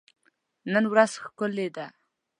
[0.71, 1.87] نن ورځ ښکلي ده.